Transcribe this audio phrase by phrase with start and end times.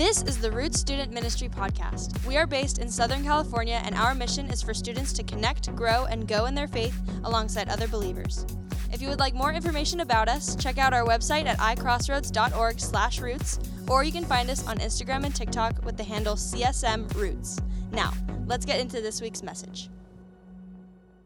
[0.00, 2.26] This is the Roots Student Ministry Podcast.
[2.26, 6.06] We are based in Southern California, and our mission is for students to connect, grow,
[6.06, 8.46] and go in their faith alongside other believers.
[8.90, 13.58] If you would like more information about us, check out our website at icrossroads.org/roots,
[13.88, 17.58] or you can find us on Instagram and TikTok with the handle CSM Roots.
[17.92, 18.14] Now,
[18.46, 19.90] let's get into this week's message.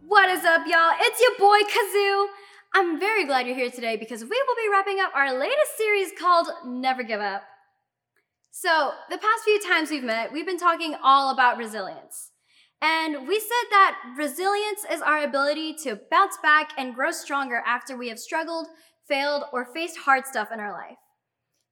[0.09, 0.95] What is up, y'all?
[1.00, 2.27] It's your boy Kazoo.
[2.75, 6.11] I'm very glad you're here today because we will be wrapping up our latest series
[6.18, 7.45] called Never Give Up.
[8.57, 12.31] So, the past few times we've met, we've been talking all about resilience.
[12.80, 17.96] And we said that resilience is our ability to bounce back and grow stronger after
[17.96, 18.68] we have struggled,
[19.08, 20.96] failed, or faced hard stuff in our life.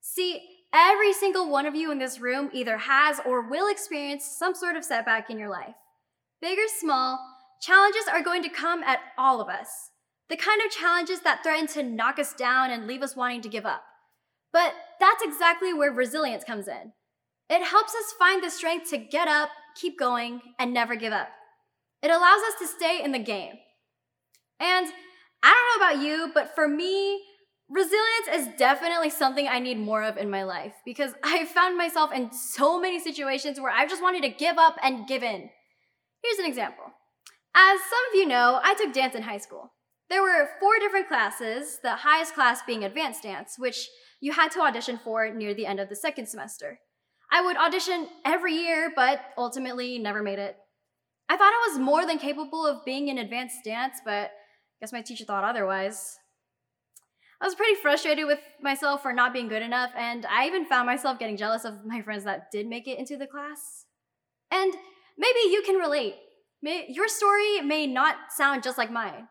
[0.00, 0.42] See,
[0.74, 4.74] every single one of you in this room either has or will experience some sort
[4.74, 5.76] of setback in your life.
[6.40, 7.20] Big or small,
[7.60, 9.68] challenges are going to come at all of us.
[10.28, 13.48] The kind of challenges that threaten to knock us down and leave us wanting to
[13.48, 13.84] give up.
[14.52, 16.92] But that's exactly where resilience comes in.
[17.48, 21.28] It helps us find the strength to get up, keep going, and never give up.
[22.02, 23.54] It allows us to stay in the game.
[24.60, 24.86] And
[25.42, 27.22] I don't know about you, but for me,
[27.68, 32.12] resilience is definitely something I need more of in my life because I found myself
[32.12, 35.50] in so many situations where I just wanted to give up and give in.
[36.22, 36.84] Here's an example.
[37.54, 39.72] As some of you know, I took dance in high school.
[40.12, 43.88] There were four different classes, the highest class being advanced dance, which
[44.20, 46.80] you had to audition for near the end of the second semester.
[47.30, 50.58] I would audition every year, but ultimately never made it.
[51.30, 54.30] I thought I was more than capable of being in advanced dance, but I
[54.82, 56.18] guess my teacher thought otherwise.
[57.40, 60.84] I was pretty frustrated with myself for not being good enough, and I even found
[60.84, 63.86] myself getting jealous of my friends that did make it into the class.
[64.50, 64.74] And
[65.16, 66.16] maybe you can relate.
[66.60, 69.28] May, your story may not sound just like mine.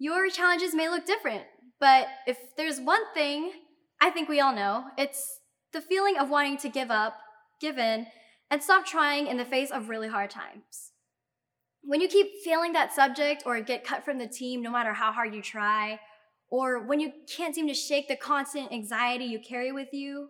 [0.00, 1.44] Your challenges may look different,
[1.78, 3.52] but if there's one thing
[4.00, 4.84] I think we all know.
[4.96, 5.40] It's
[5.72, 7.18] the feeling of wanting to give up,
[7.60, 8.06] give in,
[8.50, 10.92] and stop trying in the face of really hard times.
[11.82, 15.12] When you keep failing that subject or get cut from the team no matter how
[15.12, 16.00] hard you try,
[16.50, 20.28] or when you can't seem to shake the constant anxiety you carry with you,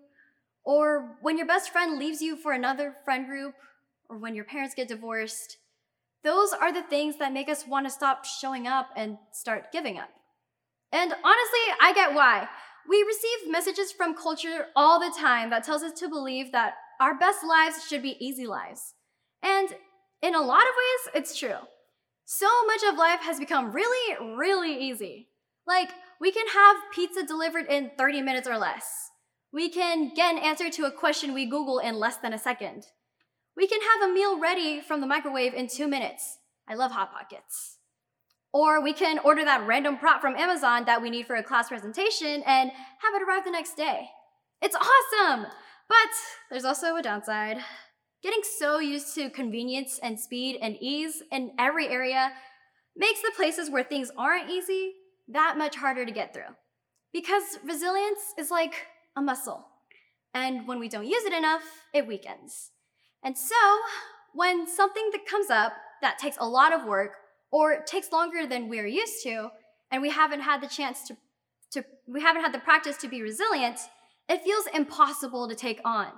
[0.64, 3.54] or when your best friend leaves you for another friend group,
[4.08, 5.56] or when your parents get divorced,
[6.22, 9.98] those are the things that make us want to stop showing up and start giving
[9.98, 10.10] up.
[10.92, 12.48] And honestly, I get why.
[12.88, 17.18] We receive messages from culture all the time that tells us to believe that our
[17.18, 18.94] best lives should be easy lives.
[19.42, 19.68] And
[20.22, 20.74] in a lot of
[21.14, 21.56] ways, it's true.
[22.24, 25.28] So much of life has become really, really easy.
[25.66, 28.84] Like, we can have pizza delivered in 30 minutes or less.
[29.52, 32.84] We can get an answer to a question we Google in less than a second.
[33.56, 36.38] We can have a meal ready from the microwave in two minutes.
[36.68, 37.78] I love Hot Pockets.
[38.52, 41.68] Or we can order that random prop from Amazon that we need for a class
[41.68, 44.08] presentation and have it arrive the next day.
[44.62, 45.46] It's awesome!
[45.88, 46.10] But
[46.50, 47.58] there's also a downside.
[48.22, 52.32] Getting so used to convenience and speed and ease in every area
[52.96, 54.92] makes the places where things aren't easy
[55.28, 56.54] that much harder to get through.
[57.12, 58.86] Because resilience is like
[59.16, 59.66] a muscle,
[60.34, 62.70] and when we don't use it enough, it weakens.
[63.22, 63.54] And so,
[64.32, 65.72] when something that comes up
[66.02, 67.12] that takes a lot of work
[67.50, 69.50] or takes longer than we're used to,
[69.90, 71.16] and we haven't had the chance to,
[71.72, 73.78] to we haven't had the practice to be resilient,
[74.28, 76.08] it feels impossible to take on.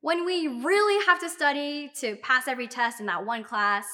[0.00, 3.86] When we really have to study to pass every test in that one class,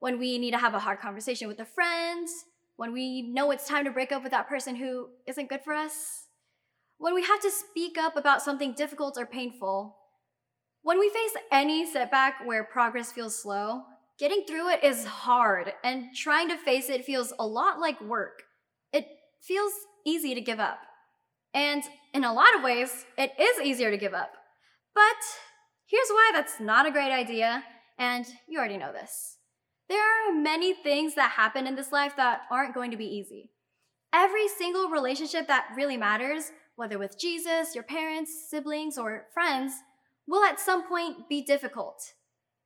[0.00, 2.28] when we need to have a hard conversation with a friend,
[2.76, 5.72] when we know it's time to break up with that person who isn't good for
[5.72, 6.26] us,
[6.98, 9.96] when we have to speak up about something difficult or painful,
[10.84, 13.82] when we face any setback where progress feels slow,
[14.16, 18.44] Getting through it is hard, and trying to face it feels a lot like work.
[18.92, 19.06] It
[19.42, 19.72] feels
[20.06, 20.78] easy to give up.
[21.52, 24.30] And in a lot of ways, it is easier to give up.
[24.94, 25.02] But
[25.86, 27.64] here's why that's not a great idea,
[27.98, 29.38] and you already know this.
[29.88, 33.50] There are many things that happen in this life that aren't going to be easy.
[34.12, 39.72] Every single relationship that really matters, whether with Jesus, your parents, siblings, or friends,
[40.26, 42.12] will at some point be difficult.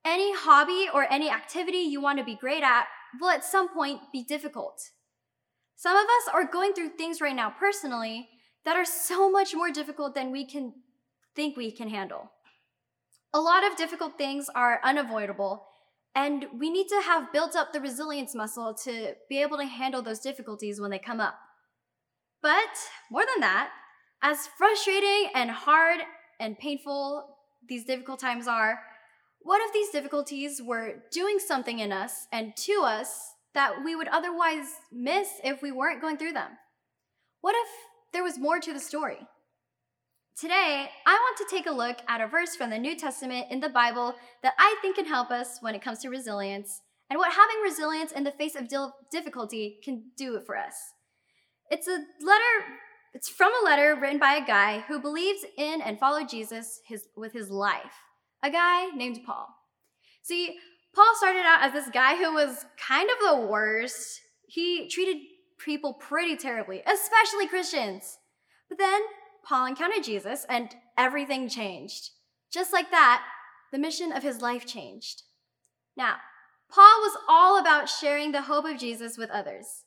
[0.05, 2.87] Any hobby or any activity you want to be great at
[3.21, 4.81] will at some point be difficult.
[5.77, 8.29] Some of us are going through things right now personally
[8.65, 10.73] that are so much more difficult than we can
[11.35, 12.31] think we can handle.
[13.33, 15.67] A lot of difficult things are unavoidable,
[16.15, 20.03] and we need to have built up the resilience muscle to be able to handle
[20.03, 21.39] those difficulties when they come up.
[22.43, 22.75] But
[23.11, 23.71] more than that,
[24.23, 26.01] as frustrating and hard
[26.41, 27.38] and painful
[27.69, 28.81] these difficult times are,
[29.41, 34.09] what if these difficulties were doing something in us and to us that we would
[34.09, 36.51] otherwise miss if we weren't going through them?
[37.41, 37.69] What if
[38.13, 39.27] there was more to the story?
[40.39, 43.61] Today, I want to take a look at a verse from the New Testament in
[43.61, 46.81] the Bible that I think can help us when it comes to resilience
[47.11, 48.69] and what having resilience in the face of
[49.11, 50.75] difficulty can do for us.
[51.71, 52.65] It's a letter,
[53.15, 57.07] it's from a letter written by a guy who believes in and followed Jesus his,
[57.17, 58.03] with his life,
[58.43, 59.49] a guy named Paul.
[60.23, 60.57] See,
[60.95, 64.21] Paul started out as this guy who was kind of the worst.
[64.47, 65.17] He treated
[65.59, 68.19] people pretty terribly, especially Christians.
[68.69, 69.01] But then
[69.45, 72.11] Paul encountered Jesus and everything changed.
[72.53, 73.25] Just like that,
[73.73, 75.23] the mission of his life changed.
[75.97, 76.17] Now,
[76.71, 79.85] Paul was all about sharing the hope of Jesus with others.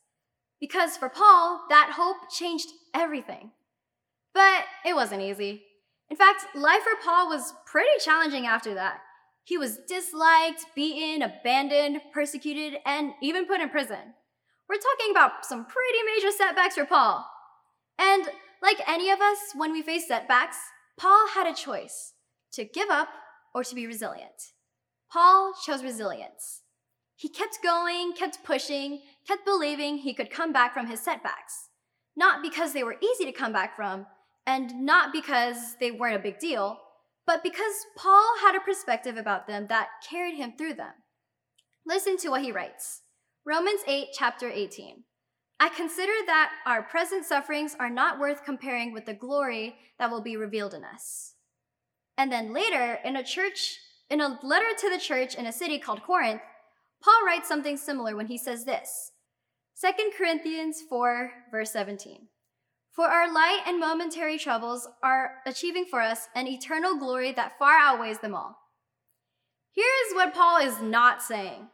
[0.62, 3.50] Because for Paul, that hope changed everything.
[4.32, 5.64] But it wasn't easy.
[6.08, 9.00] In fact, life for Paul was pretty challenging after that.
[9.42, 14.14] He was disliked, beaten, abandoned, persecuted, and even put in prison.
[14.68, 17.26] We're talking about some pretty major setbacks for Paul.
[17.98, 18.28] And
[18.62, 20.58] like any of us, when we face setbacks,
[20.96, 22.12] Paul had a choice
[22.52, 23.08] to give up
[23.52, 24.52] or to be resilient.
[25.12, 26.62] Paul chose resilience.
[27.22, 31.68] He kept going, kept pushing, kept believing he could come back from his setbacks.
[32.16, 34.06] Not because they were easy to come back from,
[34.44, 36.80] and not because they weren't a big deal,
[37.24, 40.94] but because Paul had a perspective about them that carried him through them.
[41.86, 43.02] Listen to what he writes
[43.46, 45.04] Romans 8, chapter 18.
[45.60, 50.22] I consider that our present sufferings are not worth comparing with the glory that will
[50.22, 51.34] be revealed in us.
[52.18, 53.78] And then later, in a church,
[54.10, 56.42] in a letter to the church in a city called Corinth,
[57.02, 59.12] Paul writes something similar when he says this
[59.80, 62.28] 2 Corinthians 4, verse 17.
[62.94, 67.78] For our light and momentary troubles are achieving for us an eternal glory that far
[67.78, 68.58] outweighs them all.
[69.74, 71.68] Here's what Paul is not saying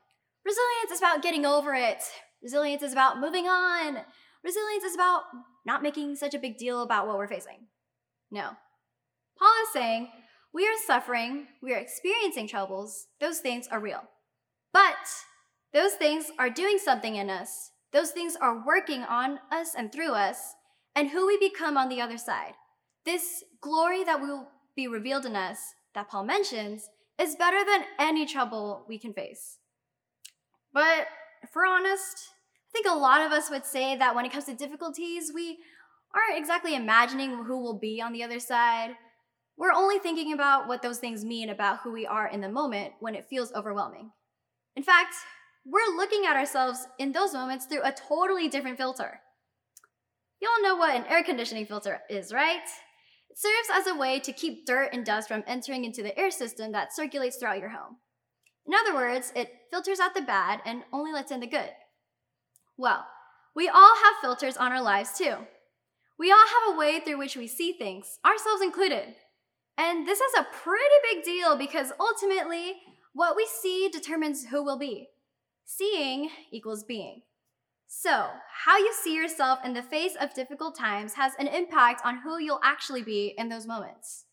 [0.45, 2.03] resilience is about getting over it,
[2.43, 3.99] Resilience is about moving on.
[4.45, 5.23] Resilience is about
[5.67, 7.67] not making such a big deal about what we're facing.
[8.31, 8.51] No.
[9.39, 10.09] Paul is saying
[10.53, 14.03] we are suffering, we are experiencing troubles, those things are real.
[14.73, 14.97] But
[15.73, 20.13] those things are doing something in us, those things are working on us and through
[20.13, 20.55] us,
[20.95, 22.55] and who we become on the other side.
[23.05, 25.59] This glory that will be revealed in us,
[25.95, 29.59] that Paul mentions, is better than any trouble we can face.
[30.73, 31.07] But
[31.43, 32.29] if we're honest,
[32.69, 35.59] I think a lot of us would say that when it comes to difficulties, we
[36.15, 38.91] aren't exactly imagining who will be on the other side.
[39.57, 42.93] We're only thinking about what those things mean about who we are in the moment
[43.01, 44.11] when it feels overwhelming.
[44.77, 45.15] In fact,
[45.65, 49.21] we're looking at ourselves in those moments through a totally different filter.
[50.41, 52.63] You all know what an air conditioning filter is, right?
[53.31, 56.31] It serves as a way to keep dirt and dust from entering into the air
[56.31, 57.97] system that circulates throughout your home.
[58.67, 61.71] In other words, it filters out the bad and only lets in the good.
[62.77, 63.07] Well,
[63.57, 65.35] we all have filters on our lives too.
[66.19, 69.15] We all have a way through which we see things, ourselves included.
[69.77, 72.75] And this is a pretty big deal because ultimately,
[73.19, 75.09] what we see determines who we'll be.
[75.65, 77.23] Seeing equals being.
[77.89, 78.29] So,
[78.65, 82.39] how you see yourself in the face of difficult times has an impact on who
[82.39, 84.27] you'll actually be in those moments.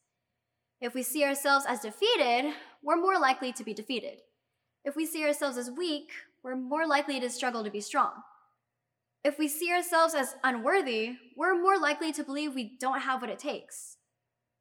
[0.80, 2.54] If we see ourselves as defeated,
[2.84, 4.20] we're more likely to be defeated.
[4.84, 6.12] If we see ourselves as weak,
[6.44, 8.12] we're more likely to struggle to be strong.
[9.24, 13.32] If we see ourselves as unworthy, we're more likely to believe we don't have what
[13.32, 13.98] it takes.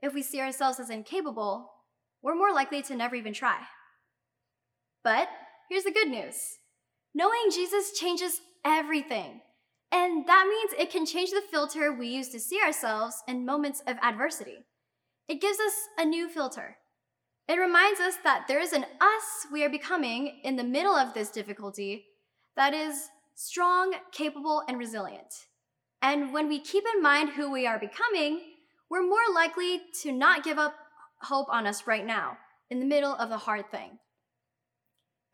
[0.01, 1.73] If we see ourselves as incapable,
[2.23, 3.59] we're more likely to never even try.
[5.05, 5.29] But
[5.71, 6.59] here's the good news
[7.15, 9.41] knowing Jesus changes everything.
[9.93, 13.83] And that means it can change the filter we use to see ourselves in moments
[13.87, 14.65] of adversity.
[15.29, 16.79] It gives us a new filter.
[17.47, 21.15] It reminds us that there is an us we are becoming in the middle of
[21.15, 22.07] this difficulty
[22.57, 25.47] that is strong, capable, and resilient.
[26.03, 28.41] And when we keep in mind who we are becoming,
[28.91, 30.75] we're more likely to not give up
[31.23, 32.37] hope on us right now,
[32.71, 33.99] in the middle of the hard thing.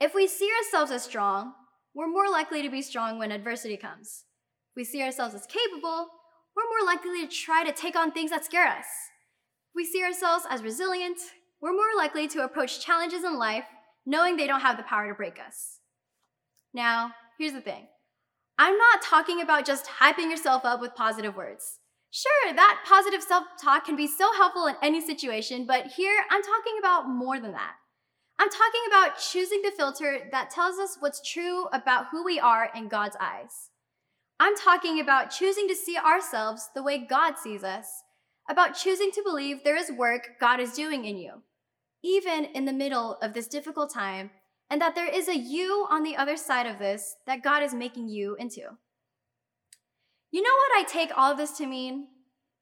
[0.00, 1.52] If we see ourselves as strong,
[1.94, 4.24] we're more likely to be strong when adversity comes.
[4.70, 6.08] If we see ourselves as capable,
[6.56, 8.86] we're more likely to try to take on things that scare us.
[8.86, 11.18] If we see ourselves as resilient,
[11.60, 13.64] we're more likely to approach challenges in life
[14.06, 15.80] knowing they don't have the power to break us.
[16.72, 17.86] Now, here's the thing
[18.58, 21.78] I'm not talking about just hyping yourself up with positive words.
[22.10, 26.42] Sure, that positive self talk can be so helpful in any situation, but here I'm
[26.42, 27.74] talking about more than that.
[28.40, 32.70] I'm talking about choosing the filter that tells us what's true about who we are
[32.74, 33.70] in God's eyes.
[34.40, 37.86] I'm talking about choosing to see ourselves the way God sees us,
[38.48, 41.42] about choosing to believe there is work God is doing in you
[42.02, 44.30] even in the middle of this difficult time,
[44.70, 47.74] and that there is a you on the other side of this that God is
[47.74, 48.62] making you into.
[50.30, 52.06] You know what I take all of this to mean?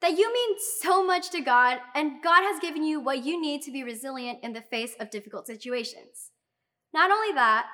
[0.00, 3.62] That you mean so much to God, and God has given you what you need
[3.62, 6.30] to be resilient in the face of difficult situations.
[6.94, 7.66] Not only that,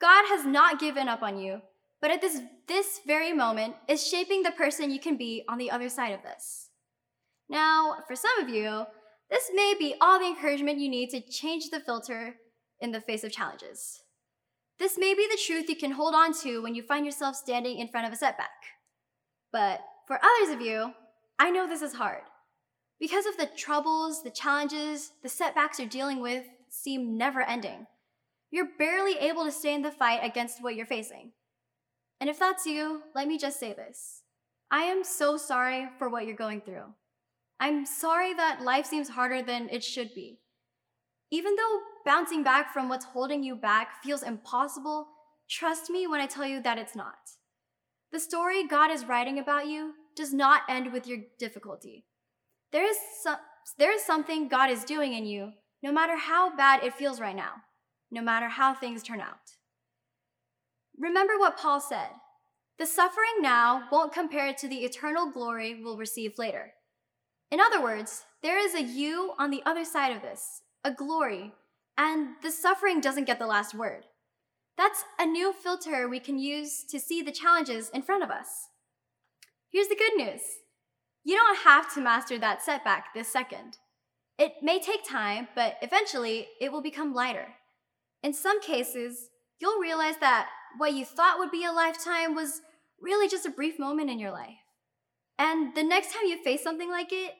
[0.00, 1.60] God has not given up on you,
[2.00, 5.70] but at this, this very moment is shaping the person you can be on the
[5.70, 6.70] other side of this.
[7.48, 8.84] Now, for some of you,
[9.30, 12.36] this may be all the encouragement you need to change the filter
[12.80, 14.00] in the face of challenges.
[14.78, 17.78] This may be the truth you can hold on to when you find yourself standing
[17.78, 18.48] in front of a setback.
[19.52, 20.92] But for others of you,
[21.40, 22.20] I know this is hard.
[23.00, 27.86] Because of the troubles, the challenges, the setbacks you're dealing with seem never ending.
[28.50, 31.32] You're barely able to stay in the fight against what you're facing.
[32.20, 34.20] And if that's you, let me just say this
[34.70, 36.84] I am so sorry for what you're going through.
[37.58, 40.40] I'm sorry that life seems harder than it should be.
[41.30, 45.06] Even though bouncing back from what's holding you back feels impossible,
[45.48, 47.16] trust me when I tell you that it's not.
[48.12, 52.04] The story God is writing about you does not end with your difficulty.
[52.72, 52.98] There is,
[53.78, 57.34] there is something God is doing in you, no matter how bad it feels right
[57.34, 57.54] now,
[58.10, 59.56] no matter how things turn out.
[60.98, 62.10] Remember what Paul said
[62.78, 66.72] the suffering now won't compare to the eternal glory we'll receive later.
[67.50, 71.52] In other words, there is a you on the other side of this, a glory,
[71.98, 74.06] and the suffering doesn't get the last word.
[74.78, 78.69] That's a new filter we can use to see the challenges in front of us.
[79.72, 80.40] Here's the good news
[81.24, 83.78] you don't have to master that setback this second.
[84.38, 87.48] It may take time, but eventually it will become lighter.
[88.22, 89.28] In some cases,
[89.60, 90.48] you'll realize that
[90.78, 92.62] what you thought would be a lifetime was
[93.00, 94.56] really just a brief moment in your life.
[95.38, 97.32] And the next time you face something like it,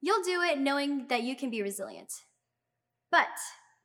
[0.00, 2.12] you'll do it knowing that you can be resilient.
[3.10, 3.28] But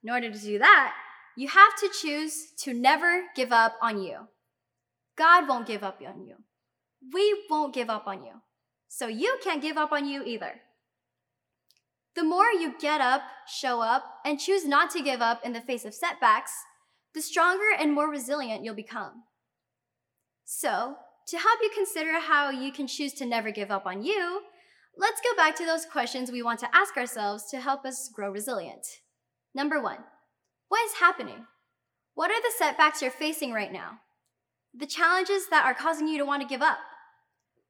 [0.03, 0.93] in order to do that,
[1.37, 4.27] you have to choose to never give up on you.
[5.17, 6.35] God won't give up on you.
[7.13, 8.41] We won't give up on you.
[8.87, 10.61] So you can't give up on you either.
[12.15, 15.61] The more you get up, show up, and choose not to give up in the
[15.61, 16.51] face of setbacks,
[17.13, 19.23] the stronger and more resilient you'll become.
[20.43, 20.95] So,
[21.27, 24.41] to help you consider how you can choose to never give up on you,
[24.97, 28.29] let's go back to those questions we want to ask ourselves to help us grow
[28.29, 28.85] resilient.
[29.55, 29.99] Number one,
[30.67, 31.45] what is happening?
[32.13, 33.99] What are the setbacks you're facing right now?
[34.73, 36.77] The challenges that are causing you to want to give up?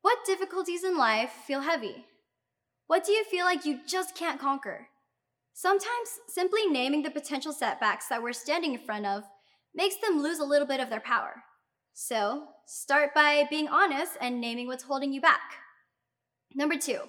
[0.02, 2.06] What difficulties in life feel heavy?
[2.88, 4.88] What do you feel like you just can't conquer?
[5.54, 9.24] Sometimes simply naming the potential setbacks that we're standing in front of
[9.76, 11.44] makes them lose a little bit of their power.
[11.94, 15.42] So, start by being honest and naming what's holding you back.
[16.56, 17.02] Number two,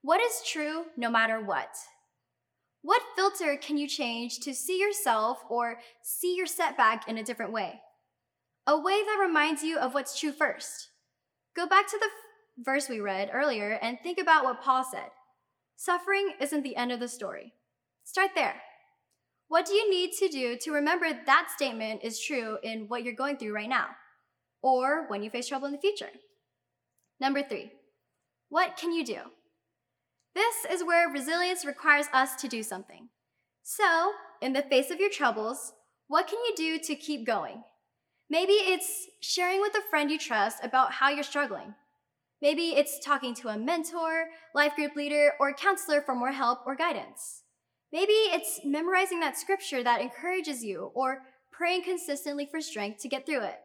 [0.00, 1.76] what is true no matter what?
[2.80, 7.52] What filter can you change to see yourself or see your setback in a different
[7.52, 7.80] way?
[8.66, 10.88] A way that reminds you of what's true first.
[11.54, 15.10] Go back to the f- verse we read earlier and think about what Paul said.
[15.76, 17.52] Suffering isn't the end of the story.
[18.04, 18.62] Start there.
[19.48, 23.14] What do you need to do to remember that statement is true in what you're
[23.14, 23.88] going through right now,
[24.62, 26.08] or when you face trouble in the future?
[27.20, 27.72] Number three,
[28.48, 29.18] what can you do?
[30.34, 33.08] This is where resilience requires us to do something.
[33.62, 35.74] So, in the face of your troubles,
[36.08, 37.62] what can you do to keep going?
[38.32, 41.74] Maybe it's sharing with a friend you trust about how you're struggling.
[42.40, 46.74] Maybe it's talking to a mentor, life group leader, or counselor for more help or
[46.74, 47.42] guidance.
[47.92, 51.18] Maybe it's memorizing that scripture that encourages you or
[51.50, 53.58] praying consistently for strength to get through it.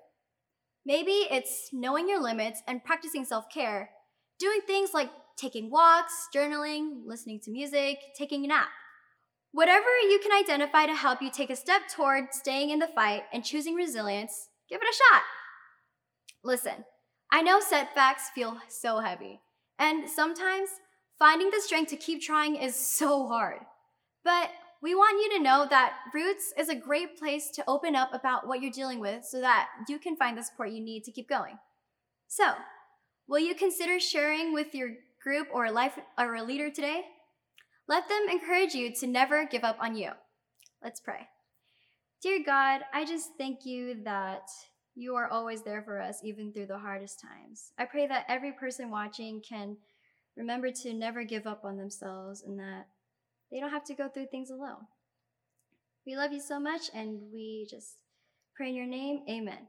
[0.86, 3.92] Maybe it's knowing your limits and practicing self care,
[4.38, 8.68] doing things like taking walks, journaling, listening to music, taking a nap.
[9.54, 13.24] Whatever you can identify to help you take a step toward staying in the fight
[13.32, 15.24] and choosing resilience, give it a shot.
[16.44, 16.86] Listen,
[17.32, 19.42] I know setbacks feel so heavy,
[19.80, 20.70] and sometimes
[21.20, 23.60] finding the strength to keep trying is so hard.
[24.24, 24.50] But
[24.82, 28.48] we want you to know that Roots is a great place to open up about
[28.48, 31.28] what you're dealing with so that you can find the support you need to keep
[31.28, 31.58] going.
[32.28, 32.54] So,
[33.28, 34.90] will you consider sharing with your
[35.24, 37.06] group or life or a leader today?
[37.88, 40.12] Let them encourage you to never give up on you.
[40.84, 41.28] Let's pray.
[42.22, 44.50] Dear God, I just thank you that
[44.96, 47.72] you are always there for us, even through the hardest times.
[47.78, 49.78] I pray that every person watching can
[50.36, 52.88] remember to never give up on themselves and that
[53.52, 54.88] they don't have to go through things alone.
[56.08, 57.98] We love you so much and we just
[58.56, 59.22] pray in your name.
[59.30, 59.68] Amen.